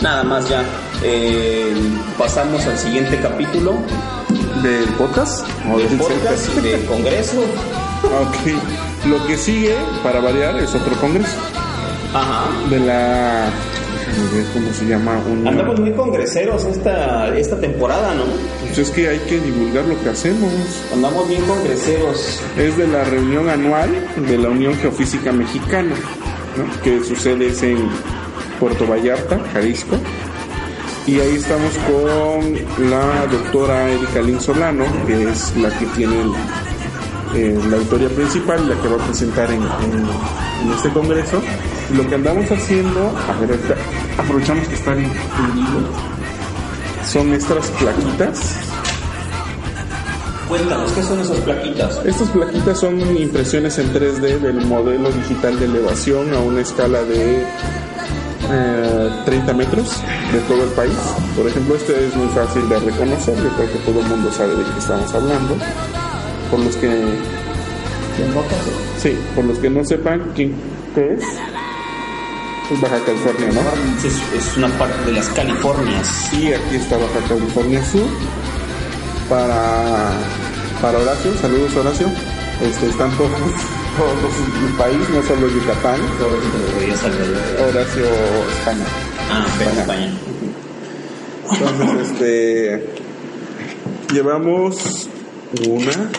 [0.00, 0.64] Nada más ya.
[1.04, 1.74] Eh,
[2.16, 3.74] pasamos al siguiente capítulo
[4.62, 5.44] ¿Del podcast?
[5.72, 6.62] ¿O del podcast Selper?
[6.78, 7.42] del Congreso.
[8.02, 9.06] Ok.
[9.08, 11.36] Lo que sigue, para variar, es otro congreso.
[12.12, 12.50] Ajá.
[12.68, 13.48] De la.
[14.52, 15.22] Cómo se llama.
[15.30, 15.50] Una...
[15.50, 18.24] Andamos muy congreseros esta, esta temporada, ¿no?
[18.66, 20.52] Pues es que hay que divulgar lo que hacemos.
[20.92, 22.40] Andamos bien congreseros.
[22.58, 25.94] Es de la reunión anual de la Unión Geofísica Mexicana,
[26.56, 26.82] ¿no?
[26.82, 27.88] que sucede es en
[28.58, 29.96] Puerto Vallarta, Jalisco.
[31.06, 36.14] Y ahí estamos con la doctora Erika Lin Solano, que es la que tiene
[37.34, 40.06] eh, la autoría principal, la que va a presentar en, en-
[40.66, 41.42] en este congreso.
[41.96, 43.58] Lo que andamos haciendo, a ver,
[44.16, 45.80] aprovechamos que están en, en vivo,
[47.06, 48.40] son estas plaquitas
[50.48, 52.00] Cuéntanos, ¿qué son esas plaquitas?
[52.04, 57.46] Estas plaquitas son impresiones en 3D del modelo digital de elevación a una escala de
[58.50, 60.02] eh, 30 metros
[60.32, 60.96] de todo el país.
[61.36, 64.54] Por ejemplo, este es muy fácil de reconocer, yo creo que todo el mundo sabe
[64.56, 65.56] de qué estamos hablando.
[66.50, 67.02] Por los que,
[68.98, 70.54] sí, por los que no sepan quién
[70.94, 71.24] qué es,
[72.70, 74.06] es Baja California, ¿no?
[74.06, 76.32] Es, es una parte de las Californias.
[76.32, 78.06] Y aquí está Baja California Sur.
[79.28, 80.10] Para,
[80.82, 82.08] para Horacio, saludos Horacio.
[82.62, 83.30] Este, están todos,
[83.96, 84.32] todos
[84.68, 86.00] el país, no solo Yucatán.
[87.68, 88.04] Horacio
[88.58, 88.84] España.
[89.30, 90.12] Ah, pero España.
[91.52, 92.86] Entonces, este,
[94.12, 95.08] llevamos
[95.68, 96.10] una,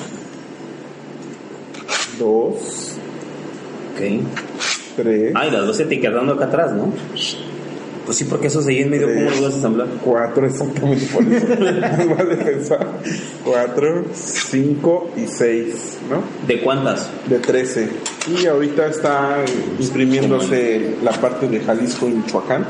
[2.20, 2.96] dos,
[3.94, 4.02] Ok.
[4.98, 6.94] tres, Ay, las dos etiquetando acá atrás, ¿no?
[8.06, 9.88] Pues sí, porque eso se en medio, ¿cómo lo vas a ensamblar?
[10.04, 11.48] cuatro, exactamente por eso.
[12.18, 12.88] vale pensar.
[13.46, 16.22] Cuatro, cinco y seis, ¿no?
[16.48, 17.10] ¿De cuántas?
[17.30, 17.88] de 13
[18.42, 19.38] y ahorita está
[19.80, 22.66] imprimiéndose la parte de Jalisco y Michoacán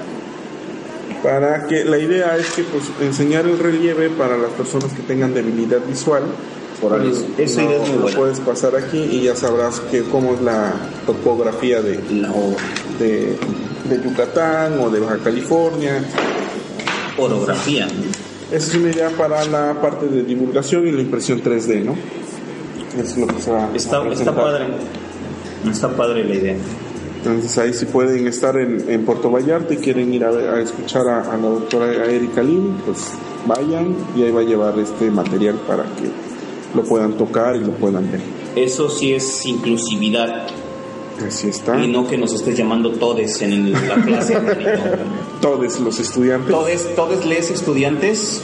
[1.22, 5.34] para que la idea es que pues enseñar el relieve para las personas que tengan
[5.34, 6.24] debilidad visual
[6.82, 10.34] Órale, pues, esa no- idea es muy puedes pasar aquí y ya sabrás que cómo
[10.34, 10.74] es la
[11.06, 12.56] topografía de, La o-
[13.00, 13.38] de,
[13.90, 16.04] de Yucatán o de Baja California
[17.18, 17.88] orografía.
[18.52, 21.96] esa es una idea para la parte de divulgación y la impresión 3D ¿no?
[23.00, 24.36] es lo que se va a Está, está presentar.
[24.36, 24.66] padre.
[25.70, 26.56] Está padre la idea.
[27.18, 31.08] Entonces ahí si pueden estar en, en Puerto Vallarta y quieren ir a, a escuchar
[31.08, 33.12] a, a la doctora Erika Lin, pues
[33.48, 36.10] vayan y ahí va a llevar este material para que
[36.76, 38.20] lo puedan tocar y lo puedan ver.
[38.56, 40.48] Eso sí es inclusividad
[41.28, 41.78] Así está.
[41.80, 44.38] y no que nos estés llamando todes en el- la clase.
[45.42, 48.42] Todos los estudiantes todes, todes les estudiantes.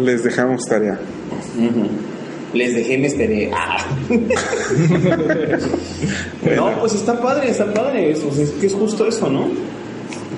[0.00, 0.98] les dejamos tarea.
[2.54, 3.50] Les dejé me esperé.
[3.54, 3.78] Ah.
[6.56, 8.10] No, pues está padre, está padre.
[8.12, 9.48] Es, pues es que es justo eso, ¿no?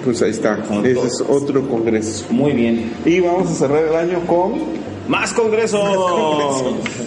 [0.04, 0.58] Pues ahí está.
[0.84, 2.26] Ese es otro congreso.
[2.30, 2.92] Muy bien.
[3.04, 4.52] Y vamos a cerrar el año con...
[5.08, 5.82] ¡Más congreso!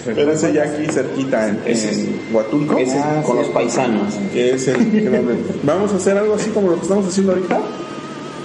[0.04, 2.78] Pero ese ya aquí cerquita en, Ese es- en Huatulco.
[2.78, 4.14] Ese es con los paisanos.
[4.32, 5.10] que es el que
[5.64, 7.60] vamos a hacer algo así como lo que estamos haciendo ahorita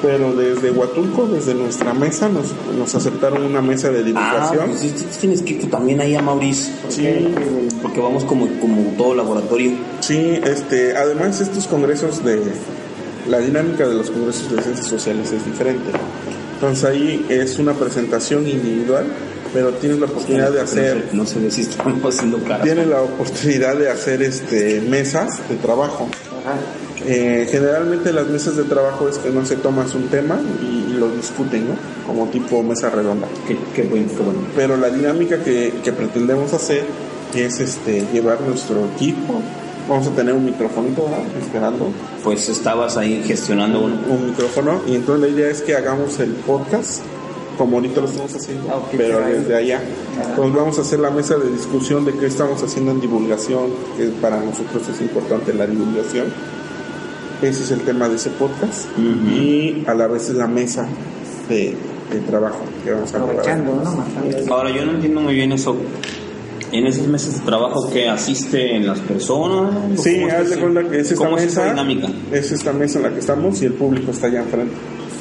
[0.02, 4.80] pero desde Huatulco desde nuestra mesa nos, nos aceptaron una mesa de Ah, divulgación pues
[4.82, 6.74] sí, sí, tienes que ir también ahí a Maurice.
[6.89, 7.34] Sí.
[7.82, 9.72] Porque vamos como, como todo laboratorio.
[10.02, 12.42] sí este además estos congresos de
[13.30, 15.89] la dinámica de los congresos de ciencias sociales es diferente
[16.56, 19.06] entonces ahí es una presentación individual
[19.54, 22.63] pero tienes la oportunidad de hacer No sé si estamos haciendo cara.
[22.63, 26.10] tiene la oportunidad de hacer este mesas de trabajo.
[27.06, 30.94] Eh, generalmente las mesas de trabajo es que no se tomas un tema y, y
[30.98, 31.76] lo discuten, ¿no?
[32.08, 33.28] Como tipo mesa redonda.
[33.48, 34.39] Qué, qué bueno, qué bueno.
[34.56, 36.84] Pero la dinámica que, que pretendemos hacer
[37.36, 39.42] es este llevar nuestro equipo.
[39.89, 41.20] Vamos a tener un microfonito ¿verdad?
[41.42, 41.92] esperando
[42.24, 43.98] Pues estabas ahí gestionando uno.
[44.10, 47.02] un micrófono y entonces la idea es que hagamos el podcast
[47.58, 49.82] como ahorita lo estamos haciendo, pero desde allá.
[50.30, 54.06] Entonces vamos a hacer la mesa de discusión de qué estamos haciendo en divulgación, que
[54.22, 56.26] para nosotros es importante la divulgación.
[57.41, 60.88] Ese es el tema de ese podcast y a la vez es la mesa
[61.49, 61.76] de,
[62.12, 63.18] de trabajo que vamos a.
[63.18, 63.84] Aprovechando.
[64.49, 65.76] Ahora yo no entiendo muy bien eso.
[66.72, 69.76] En esos meses de trabajo que asisten las personas.
[70.01, 71.72] Sí, ¿Cómo haz de es- cuenta que es esta ¿Cómo es esa mesa.
[71.74, 72.08] dinámica?
[72.32, 74.74] Es esta mesa en la que estamos y el público está allá enfrente.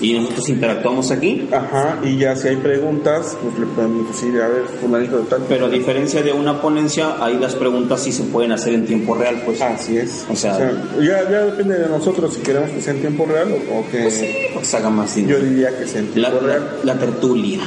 [0.03, 1.49] Y nosotros interactuamos aquí.
[1.53, 5.43] Ajá, y ya si hay preguntas, pues le podemos decir, a ver, fulanito de tal.
[5.49, 9.15] Pero a diferencia de una ponencia, ahí las preguntas sí se pueden hacer en tiempo
[9.15, 9.61] real, pues.
[9.63, 10.27] Así es.
[10.29, 10.59] O sea-
[11.01, 14.01] ya, ya depende de nosotros si queremos que sea en tiempo real o, o que
[14.03, 16.81] Pues sí, pues se haga más yo diría que sea en La, tiempo la, real.
[16.85, 17.61] la tertulia.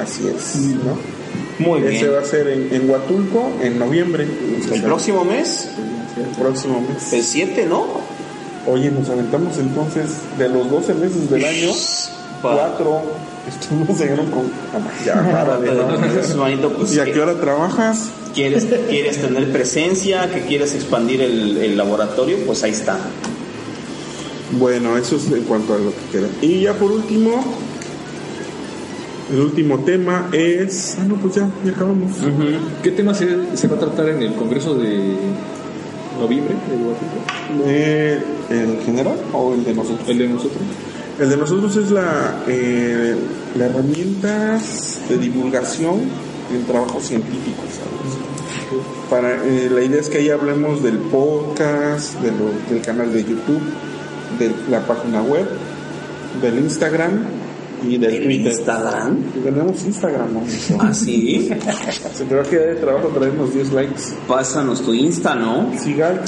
[0.00, 0.96] Así es, ¿no?
[1.58, 2.14] Muy Ese bien.
[2.14, 4.26] va a ser en, en Huatulco en noviembre.
[4.72, 5.68] El próximo mes,
[6.16, 7.12] El próximo mes.
[7.12, 7.86] el 7, ¿no?
[8.66, 11.72] Oye, nos aventamos entonces de los 12 meses del año,
[12.42, 13.02] cuatro
[13.48, 14.42] estuvimos en un con...
[15.04, 15.72] Ya, párale,
[16.56, 16.68] ¿no?
[16.70, 18.10] Pues, ¿Y a qué hora trabajas?
[18.34, 22.98] ¿quieres, quieres tener presencia, que quieres expandir el, el laboratorio, pues ahí está.
[24.58, 26.28] Bueno, eso es en cuanto a lo que queda.
[26.42, 27.44] Y ya por último,
[29.32, 30.96] el último tema es...
[31.00, 32.12] Ah, no, pues ya, ya acabamos.
[32.82, 35.14] ¿Qué tema se, se va a tratar en el Congreso de
[36.18, 38.14] noviembre de?
[38.14, 40.08] Eh, ¿El general o el de nosotros?
[40.08, 40.62] El de nosotros.
[41.18, 43.14] El de nosotros es la, eh,
[43.56, 46.00] la herramientas de divulgación
[46.52, 47.64] en trabajos científicos.
[47.68, 49.10] ¿sabes?
[49.10, 53.22] Para, eh, la idea es que ahí hablemos del podcast, de lo- del canal de
[53.22, 53.60] YouTube,
[54.38, 55.46] de la página web,
[56.40, 57.24] del Instagram
[57.88, 58.52] y del ¿El Twitter.
[58.52, 59.22] Instagram?
[59.42, 60.42] Tenemos Instagram, ¿no?
[60.78, 61.48] ¿Ah, sí?
[62.14, 64.02] Se te va a quedar de trabajo traernos 10 likes.
[64.28, 65.70] Pásanos tu Insta, ¿no?
[65.78, 66.20] Sigal.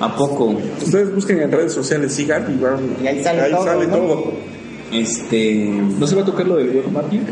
[0.00, 0.56] ¿A poco?
[0.82, 2.96] Ustedes busquen en redes sociales Sigal y van.
[3.02, 3.96] Y ahí sale todo, sale ¿no?
[3.96, 4.32] todo.
[4.92, 5.66] Este...
[5.98, 7.22] ¿No se va a tocar lo del web mapping?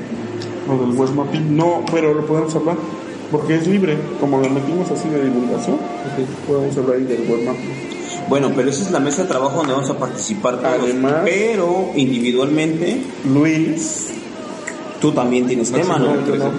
[0.69, 2.77] Lo del web mapping, no, pero lo podemos hablar.
[3.31, 3.97] Porque es libre.
[4.21, 5.79] Como lo metimos así de divulgación,
[6.47, 8.02] podemos hablar ahí del web mapping.
[8.29, 10.81] Bueno, pero esa es la mesa de trabajo donde vamos a participar todos.
[10.83, 13.03] Además- pero individualmente,
[13.33, 14.07] Luis.
[15.01, 16.25] tú también tienes tema, ¿no?
[16.27, 16.51] yo no.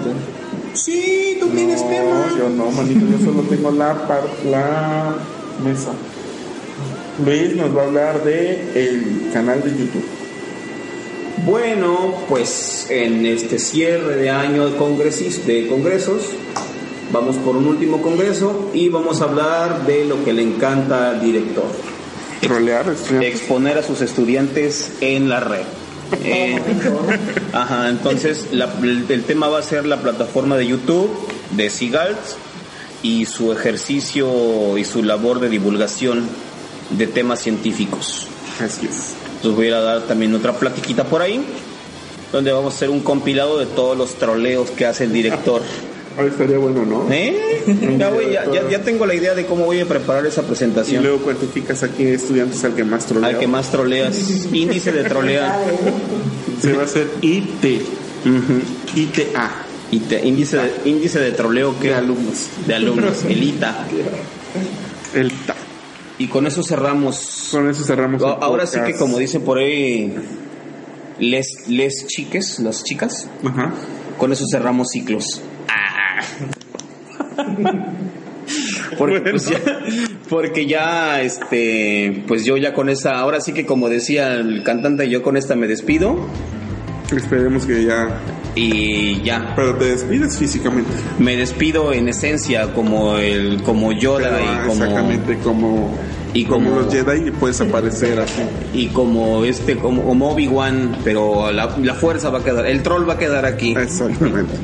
[0.74, 2.26] Sí, tú tienes tema.
[2.30, 5.14] No, yo no, manito, yo solo tengo la, par- la
[5.64, 5.90] mesa.
[7.24, 10.04] Luis nos va a hablar de el canal de YouTube.
[11.46, 16.22] Bueno, pues en este cierre de año de, congresis, de congresos,
[17.12, 21.20] vamos por un último congreso y vamos a hablar de lo que le encanta al
[21.20, 21.64] director.
[22.40, 23.30] Trolear, estudiantes.
[23.34, 25.62] Exponer a sus estudiantes en la red.
[26.22, 26.60] Eh,
[27.52, 31.10] ajá, entonces la- el, el tema va a ser la plataforma de YouTube
[31.52, 32.18] de Sigalt
[33.02, 36.24] y su ejercicio y su labor de divulgación
[36.90, 38.26] de temas científicos.
[38.60, 39.14] Así es.
[39.42, 41.42] Les voy a dar también otra platiquita por ahí,
[42.32, 45.62] donde vamos a hacer un compilado de todos los troleos que hace el director.
[46.16, 47.10] Ahora estaría bueno, ¿no?
[47.12, 47.62] ¿Eh?
[47.98, 50.44] Ya, voy- ya, ya- ya tengo la idea de cómo voy a preparar esa Y
[50.44, 51.02] presentación.
[51.02, 53.30] luego cuantificas a qué estudiante es al que más trolea.
[53.30, 54.16] Al que más troleas.
[54.52, 55.58] Índice de trolea.
[56.60, 57.82] Se va a hacer IT.
[58.24, 58.98] Ujú.
[59.00, 59.50] ITA.
[59.90, 62.48] Y te- índice, de, índice de troleo que De alumnos.
[62.66, 63.86] de alumnos, el ITA.
[65.14, 65.54] El TA.
[66.18, 67.48] Y con eso cerramos.
[67.50, 68.22] Con eso cerramos.
[68.22, 70.14] Ahora sí que como dicen por ahí
[71.18, 73.72] les les chiques, las chicas, Ajá.
[74.18, 75.40] con eso cerramos ciclos.
[78.98, 79.58] Porque, pues ya,
[80.28, 85.08] porque ya, este, pues yo ya con esa, ahora sí que como decía el cantante,
[85.08, 86.16] yo con esta me despido
[87.14, 88.20] Esperemos que ya.
[88.54, 90.90] y ya, Pero te despides físicamente.
[91.18, 95.98] me despido en esencia como el, como Yoda Pero, y ah, como, Exactamente como.
[96.34, 98.42] y como, como- los Jedi puedes aparecer así.
[98.74, 103.08] y como este, como, como Obi-Wan, pero la, la fuerza va a quedar, el troll
[103.08, 103.74] va a quedar aquí.
[103.76, 104.54] Exactamente.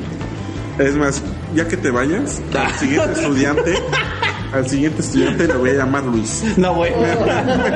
[0.79, 1.21] Es más,
[1.55, 3.73] ya que te vayas, al siguiente estudiante,
[4.53, 6.43] al siguiente estudiante le voy a llamar Luis.
[6.57, 6.81] No.
[6.81, 6.89] Me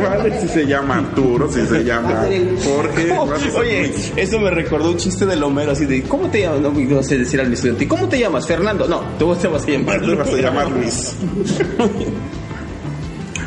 [0.01, 2.25] vale si se llama Arturo, si se llama
[2.63, 3.11] Jorge.
[3.57, 4.13] Oye, Luis.
[4.15, 6.61] eso me recordó un chiste del Homero así de ¿Cómo te llamas?
[6.61, 8.45] No, no sé decir al estudiante ¿y ¿Cómo te llamas?
[8.45, 11.15] Fernando No, tú te vas a llamar Te vas a llamar Luis.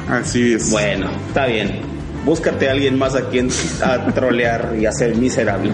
[0.09, 0.71] Así es.
[0.71, 1.88] Bueno, está bien
[2.29, 3.49] Búscate a alguien más a quien
[3.83, 5.73] a trolear y hacer miserable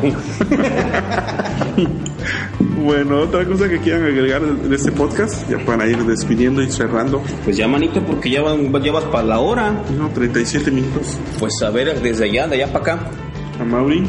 [2.80, 7.24] Bueno, otra cosa que quieran agregar de este podcast, ya para ir despidiendo y cerrando.
[7.42, 11.18] Pues ya manito porque ya, van, ya vas para la hora No, 37 minutos.
[11.40, 13.10] Pues a ver desde allá, de allá para acá
[13.58, 14.02] A Mauri.
[14.02, 14.08] No,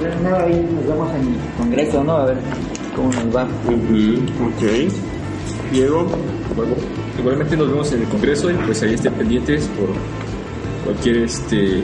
[0.00, 2.16] pues nada, ahí nos vemos en el congreso, ¿no?
[2.16, 2.38] A ver
[2.96, 3.44] cómo nos va.
[3.44, 4.90] Ok.
[5.70, 6.08] Diego.
[6.56, 6.74] Bueno,
[7.20, 9.90] igualmente nos vemos en el Congreso y pues ahí estén pendientes por
[10.84, 11.82] cualquier este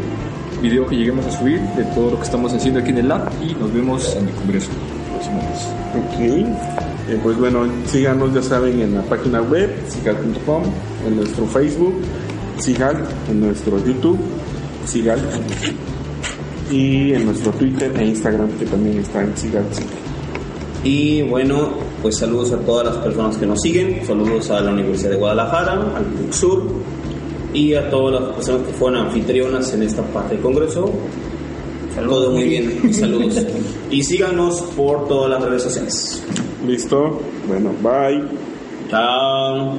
[0.62, 3.30] video que lleguemos a subir de todo lo que estamos haciendo aquí en el lab
[3.42, 5.68] y nos vemos en el Congreso el próximo mes.
[5.96, 7.11] Ok.
[7.11, 10.62] Eh, pues bueno, síganos, ya saben, en la página web, sigal.com,
[11.07, 11.94] en nuestro Facebook,
[12.59, 14.18] Sigal, en nuestro YouTube,
[14.84, 15.18] Sigal,
[16.70, 19.64] y en nuestro Twitter e Instagram, que también está en Sigal.
[20.84, 25.11] Y bueno pues saludos a todas las personas que nos siguen, saludos a la Universidad
[25.11, 26.62] de Guadalajara, al Sur
[27.59, 30.92] y a todas las personas que fueron anfitrionas en esta parte del Congreso.
[31.96, 33.44] Todo muy bien, saludos.
[33.90, 36.22] y síganos por todas las redes sociales.
[36.64, 37.20] ¿Listo?
[37.48, 38.22] Bueno, bye.
[38.88, 39.76] Chao.